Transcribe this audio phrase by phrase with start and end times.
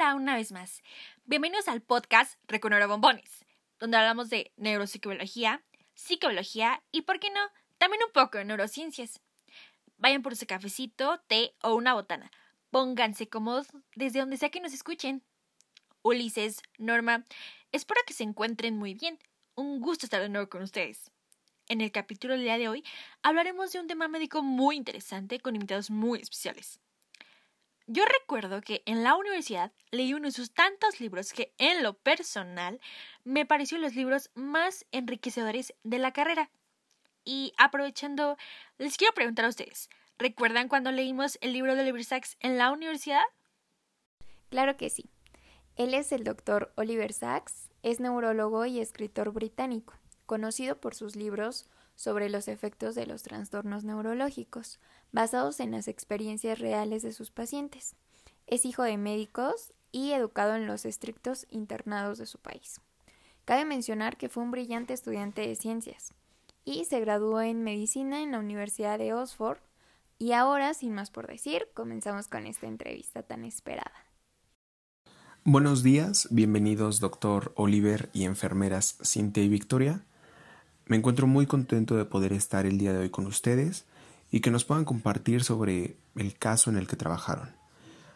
[0.00, 0.82] Una vez más.
[1.26, 3.44] Bienvenidos al podcast Reconora Bombones,
[3.78, 5.62] donde hablamos de neuropsicología,
[5.94, 7.40] psicología y, por qué no,
[7.76, 9.20] también un poco de neurociencias.
[9.98, 12.30] Vayan por su cafecito, té o una botana.
[12.70, 15.22] Pónganse cómodos desde donde sea que nos escuchen.
[16.00, 17.26] Ulises, Norma,
[17.70, 19.18] espero que se encuentren muy bien.
[19.54, 21.10] Un gusto estar de nuevo con ustedes.
[21.68, 22.84] En el capítulo del día de hoy
[23.22, 26.80] hablaremos de un tema médico muy interesante con invitados muy especiales.
[27.92, 31.94] Yo recuerdo que en la universidad leí uno de sus tantos libros que en lo
[31.94, 32.80] personal
[33.24, 36.50] me pareció los libros más enriquecedores de la carrera.
[37.24, 38.36] Y aprovechando,
[38.78, 42.70] les quiero preguntar a ustedes, ¿recuerdan cuando leímos el libro de Oliver Sacks en la
[42.70, 43.24] universidad?
[44.50, 45.10] Claro que sí.
[45.74, 49.94] Él es el doctor Oliver Sacks, es neurólogo y escritor británico,
[50.26, 51.68] conocido por sus libros
[52.00, 54.80] sobre los efectos de los trastornos neurológicos,
[55.12, 57.94] basados en las experiencias reales de sus pacientes.
[58.46, 62.80] Es hijo de médicos y educado en los estrictos internados de su país.
[63.44, 66.14] Cabe mencionar que fue un brillante estudiante de ciencias
[66.64, 69.58] y se graduó en medicina en la Universidad de Oxford.
[70.18, 73.92] Y ahora, sin más por decir, comenzamos con esta entrevista tan esperada.
[75.44, 80.06] Buenos días, bienvenidos doctor Oliver y enfermeras Cintia y Victoria.
[80.90, 83.84] Me encuentro muy contento de poder estar el día de hoy con ustedes
[84.32, 87.54] y que nos puedan compartir sobre el caso en el que trabajaron.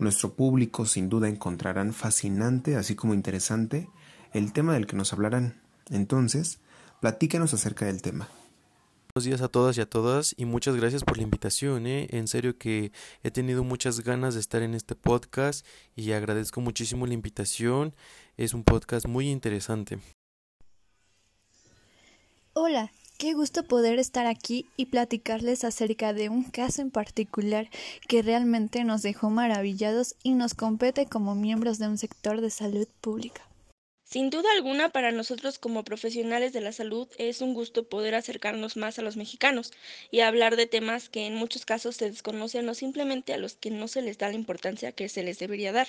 [0.00, 3.88] Nuestro público sin duda encontrarán fascinante, así como interesante,
[4.32, 5.62] el tema del que nos hablarán.
[5.90, 6.58] Entonces,
[7.00, 8.28] platícanos acerca del tema.
[9.14, 11.86] Buenos días a todas y a todas y muchas gracias por la invitación.
[11.86, 12.08] ¿eh?
[12.10, 12.90] En serio que
[13.22, 15.64] he tenido muchas ganas de estar en este podcast
[15.94, 17.94] y agradezco muchísimo la invitación.
[18.36, 20.00] Es un podcast muy interesante.
[22.58, 27.68] Hola, qué gusto poder estar aquí y platicarles acerca de un caso en particular
[28.08, 32.88] que realmente nos dejó maravillados y nos compete como miembros de un sector de salud
[33.02, 33.42] pública.
[34.04, 38.78] Sin duda alguna, para nosotros como profesionales de la salud es un gusto poder acercarnos
[38.78, 39.70] más a los mexicanos
[40.10, 43.70] y hablar de temas que en muchos casos se desconocen o simplemente a los que
[43.70, 45.88] no se les da la importancia que se les debería dar.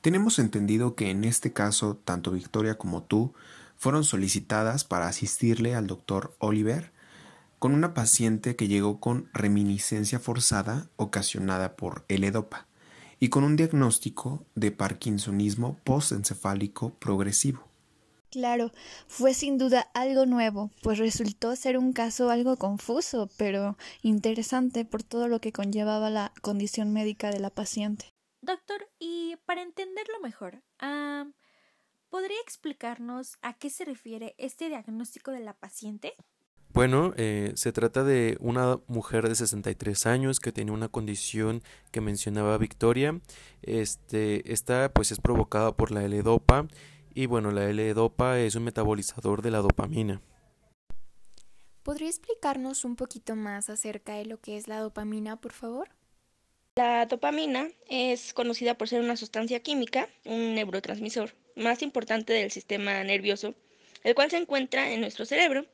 [0.00, 3.32] Tenemos entendido que en este caso, tanto Victoria como tú
[3.78, 6.92] fueron solicitadas para asistirle al doctor Oliver
[7.58, 12.66] con una paciente que llegó con reminiscencia forzada ocasionada por el EDOPA
[13.20, 17.66] y con un diagnóstico de parkinsonismo postencefálico progresivo.
[18.30, 18.72] Claro,
[19.06, 25.02] fue sin duda algo nuevo, pues resultó ser un caso algo confuso, pero interesante por
[25.02, 28.12] todo lo que conllevaba la condición médica de la paciente.
[28.42, 31.26] Doctor, y para entenderlo mejor, ah,
[32.10, 36.14] ¿Podría explicarnos a qué se refiere este diagnóstico de la paciente?
[36.72, 42.00] Bueno, eh, se trata de una mujer de 63 años que tiene una condición que
[42.00, 43.20] mencionaba Victoria.
[43.62, 46.66] Este, esta pues es provocada por la L-Dopa
[47.14, 50.22] y bueno, la L-Dopa es un metabolizador de la dopamina.
[51.82, 55.88] ¿Podría explicarnos un poquito más acerca de lo que es la dopamina, por favor?
[56.76, 63.04] La dopamina es conocida por ser una sustancia química, un neurotransmisor más importante del sistema
[63.04, 63.54] nervioso,
[64.04, 65.66] el cual se encuentra en nuestro cerebro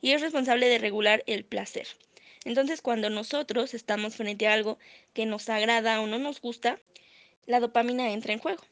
[0.00, 1.86] y es responsable de regular el placer.
[2.44, 4.78] Entonces, cuando nosotros estamos frente a algo
[5.12, 6.78] que nos agrada o no nos gusta,
[7.46, 8.62] la dopamina entra en juego.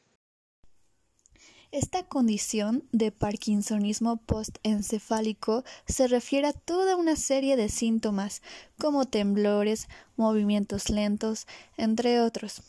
[1.71, 8.41] Esta condición de parkinsonismo postencefálico se refiere a toda una serie de síntomas
[8.77, 9.87] como temblores,
[10.17, 12.61] movimientos lentos, entre otros,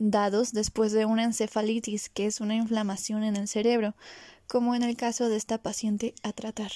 [0.00, 3.94] dados después de una encefalitis, que es una inflamación en el cerebro,
[4.48, 6.72] como en el caso de esta paciente a tratar.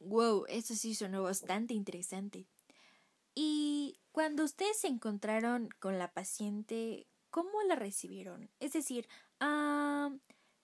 [0.00, 2.46] Wow, eso sí sonó bastante interesante.
[3.34, 8.50] Y cuando ustedes se encontraron con la paciente, ¿cómo la recibieron?
[8.60, 9.08] Es decir,
[9.40, 10.10] ah,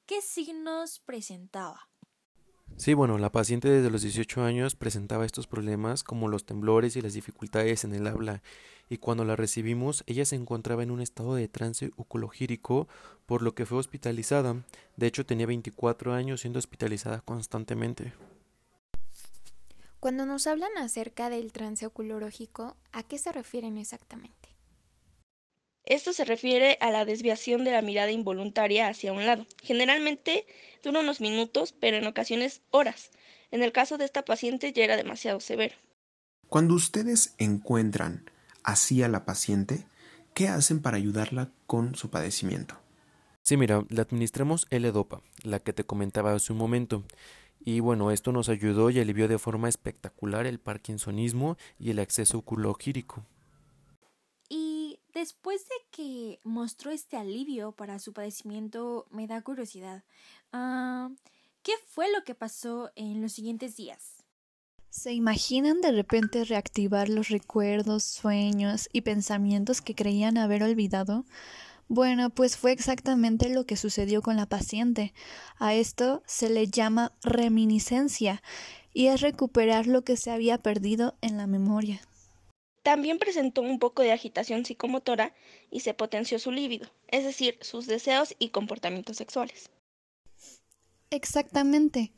[0.09, 1.88] ¿Qué signos presentaba?
[2.79, 7.03] Sí, bueno, la paciente desde los 18 años presentaba estos problemas como los temblores y
[7.03, 8.41] las dificultades en el habla
[8.89, 12.87] y cuando la recibimos ella se encontraba en un estado de trance oculogírico
[13.27, 14.63] por lo que fue hospitalizada.
[14.97, 18.13] De hecho tenía 24 años siendo hospitalizada constantemente.
[19.99, 24.38] Cuando nos hablan acerca del trance oculológico, ¿a qué se refieren exactamente?
[25.89, 29.47] Esto se refiere a la desviación de la mirada involuntaria hacia un lado.
[29.63, 30.45] Generalmente
[30.85, 33.11] dura unos minutos, pero en ocasiones horas.
[33.51, 35.75] En el caso de esta paciente ya era demasiado severo.
[36.47, 38.31] Cuando ustedes encuentran
[38.63, 39.87] así a la paciente,
[40.35, 42.79] ¿qué hacen para ayudarla con su padecimiento?
[43.43, 47.03] Sí, mira, le administramos L-Dopa, la que te comentaba hace un momento.
[47.61, 52.37] Y bueno, esto nos ayudó y alivió de forma espectacular el parkinsonismo y el acceso
[52.37, 53.25] oculogírico
[55.19, 60.05] después de que mostró este alivio para su padecimiento, me da curiosidad.
[60.53, 61.11] Ah,
[61.63, 64.25] ¿Qué fue lo que pasó en los siguientes días?
[64.91, 71.25] ¿Se imaginan de repente reactivar los recuerdos, sueños y pensamientos que creían haber olvidado?
[71.89, 75.13] Bueno, pues fue exactamente lo que sucedió con la paciente.
[75.59, 78.43] A esto se le llama reminiscencia
[78.95, 82.01] y es recuperar lo que se había perdido en la memoria.
[82.83, 85.35] También presentó un poco de agitación psicomotora
[85.71, 89.71] y se potenció su líbido, es decir, sus deseos y comportamientos sexuales.
[91.11, 92.13] Exactamente.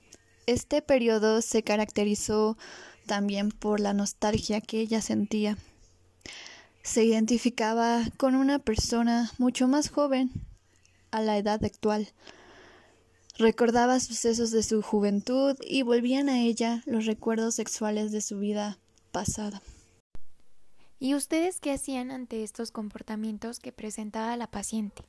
[0.46, 2.56] Este periodo se caracterizó
[3.06, 5.58] también por la nostalgia que ella sentía.
[6.82, 10.30] Se identificaba con una persona mucho más joven
[11.10, 12.08] a la edad actual.
[13.38, 18.78] Recordaba sucesos de su juventud y volvían a ella los recuerdos sexuales de su vida
[19.12, 19.62] pasada.
[21.02, 25.02] ¿Y ustedes qué hacían ante estos comportamientos que presentaba la paciente?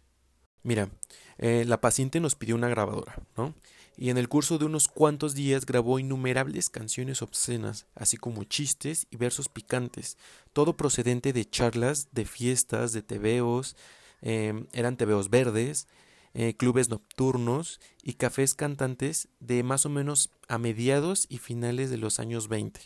[0.64, 0.90] Mira,
[1.38, 3.54] eh, la paciente nos pidió una grabadora, ¿no?
[3.98, 9.06] Y en el curso de unos cuantos días grabó innumerables canciones obscenas, así como chistes
[9.12, 10.18] y versos picantes,
[10.54, 13.76] todo procedente de charlas, de fiestas, de tebeos,
[14.22, 15.90] em, eran tebeos verdes,
[16.34, 21.98] eh, clubes nocturnos y cafés cantantes de más o menos a mediados y finales de
[21.98, 22.80] los años 20.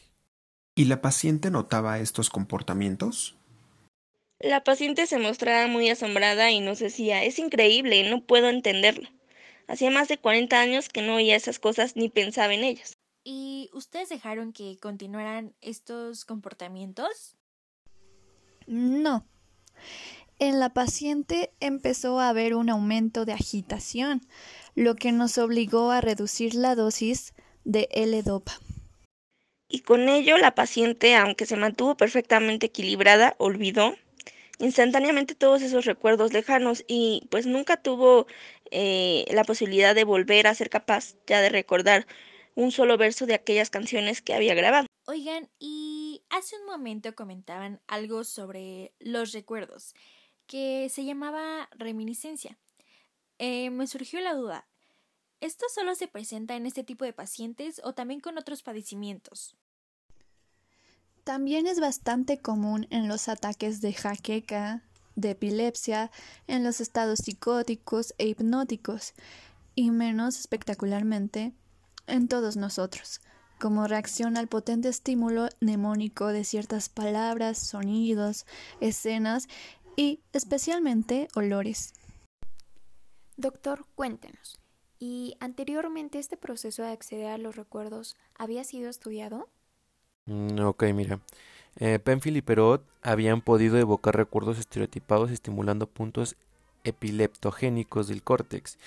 [0.78, 3.38] ¿Y la paciente notaba estos comportamientos?
[4.40, 9.08] La paciente se mostraba muy asombrada y nos decía, es increíble, no puedo entenderlo.
[9.68, 12.98] Hacía más de 40 años que no oía esas cosas ni pensaba en ellas.
[13.24, 17.38] ¿Y ustedes dejaron que continuaran estos comportamientos?
[18.68, 19.26] No.
[20.40, 24.28] En la paciente empezó a haber un aumento de agitación,
[24.76, 27.34] lo que nos obligó a reducir la dosis
[27.64, 28.60] de L-Dopa.
[29.76, 33.94] Y con ello la paciente, aunque se mantuvo perfectamente equilibrada, olvidó
[34.58, 38.26] instantáneamente todos esos recuerdos lejanos y pues nunca tuvo
[38.72, 42.08] eh, la posibilidad de volver a ser capaz ya de recordar
[42.56, 44.88] un solo verso de aquellas canciones que había grabado.
[45.08, 49.94] Oigan, y hace un momento comentaban algo sobre los recuerdos,
[50.48, 52.58] que se llamaba reminiscencia.
[53.40, 54.70] Eh, me surgió la duda,
[55.42, 59.58] ¿esto solo se presenta en este tipo de pacientes o también con otros padecimientos?
[61.26, 64.84] También es bastante común en los ataques de jaqueca,
[65.16, 66.12] de epilepsia,
[66.46, 69.16] en los estados psicóticos e hipnóticos,
[69.74, 71.52] y menos espectacularmente
[72.06, 73.22] en todos nosotros,
[73.60, 78.46] como reacción al potente estímulo mnemónico de ciertas palabras, sonidos,
[78.80, 79.48] escenas
[79.96, 81.96] y especialmente olores.
[83.36, 84.60] Doctor, cuéntenos.
[85.00, 89.50] ¿Y anteriormente este proceso de acceder a los recuerdos había sido estudiado?
[90.26, 91.20] Mm, ok, mira.
[91.78, 96.36] Eh, Penfield y Perot habían podido evocar recuerdos estereotipados estimulando puntos
[96.84, 98.78] epileptogénicos del córtex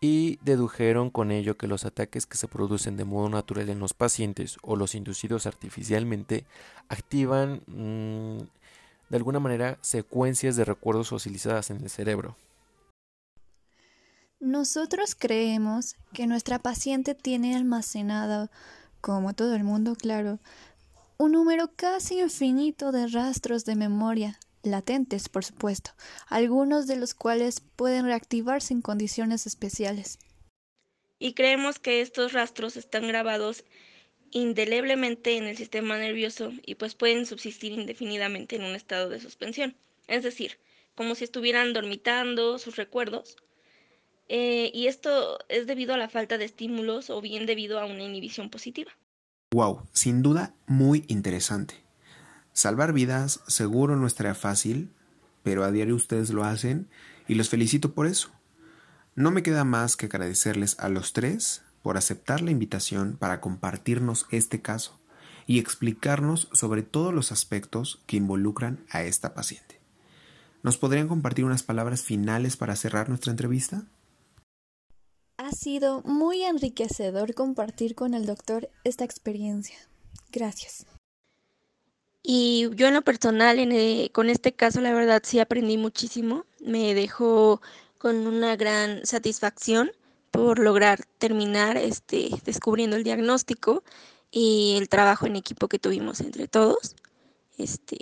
[0.00, 3.94] y dedujeron con ello que los ataques que se producen de modo natural en los
[3.94, 6.44] pacientes o los inducidos artificialmente
[6.88, 8.38] activan mm,
[9.08, 12.36] de alguna manera secuencias de recuerdos fosilizadas en el cerebro.
[14.40, 18.50] Nosotros creemos que nuestra paciente tiene almacenado
[19.04, 20.38] como todo el mundo, claro,
[21.18, 25.90] un número casi infinito de rastros de memoria, latentes, por supuesto,
[26.26, 30.18] algunos de los cuales pueden reactivarse en condiciones especiales.
[31.18, 33.64] Y creemos que estos rastros están grabados
[34.30, 39.76] indeleblemente en el sistema nervioso y pues pueden subsistir indefinidamente en un estado de suspensión,
[40.06, 40.58] es decir,
[40.94, 43.36] como si estuvieran dormitando sus recuerdos.
[44.28, 48.02] Eh, y esto es debido a la falta de estímulos o bien debido a una
[48.02, 48.92] inhibición positiva.
[49.52, 51.74] Wow, sin duda muy interesante.
[52.52, 54.90] Salvar vidas seguro no estaría fácil,
[55.42, 56.88] pero a diario ustedes lo hacen
[57.28, 58.30] y los felicito por eso.
[59.14, 64.26] No me queda más que agradecerles a los tres por aceptar la invitación para compartirnos
[64.30, 64.98] este caso
[65.46, 69.80] y explicarnos sobre todos los aspectos que involucran a esta paciente.
[70.62, 73.84] ¿Nos podrían compartir unas palabras finales para cerrar nuestra entrevista?
[75.44, 79.76] Ha sido muy enriquecedor compartir con el doctor esta experiencia.
[80.32, 80.86] Gracias.
[82.22, 86.46] Y yo en lo personal, en con este caso, la verdad sí aprendí muchísimo.
[86.60, 87.60] Me dejó
[87.98, 89.92] con una gran satisfacción
[90.30, 93.84] por lograr terminar este, descubriendo el diagnóstico
[94.30, 96.96] y el trabajo en equipo que tuvimos entre todos.
[97.58, 97.98] Este,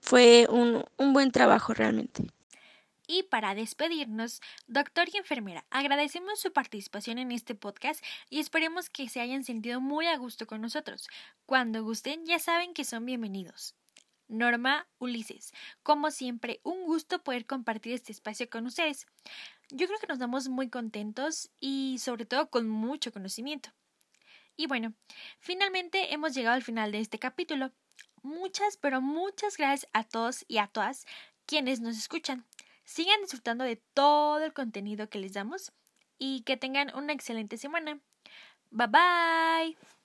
[0.00, 2.26] fue un, un buen trabajo realmente.
[3.06, 9.08] Y para despedirnos, doctor y enfermera, agradecemos su participación en este podcast y esperemos que
[9.08, 11.08] se hayan sentido muy a gusto con nosotros.
[11.46, 13.76] Cuando gusten, ya saben que son bienvenidos.
[14.28, 15.52] Norma Ulises.
[15.84, 19.06] Como siempre, un gusto poder compartir este espacio con ustedes.
[19.70, 23.70] Yo creo que nos damos muy contentos y sobre todo con mucho conocimiento.
[24.56, 24.94] Y bueno,
[25.38, 27.72] finalmente hemos llegado al final de este capítulo.
[28.22, 31.06] Muchas, pero muchas gracias a todos y a todas
[31.46, 32.44] quienes nos escuchan.
[32.86, 35.72] Sigan disfrutando de todo el contenido que les damos
[36.18, 38.00] y que tengan una excelente semana.
[38.70, 39.95] Bye bye.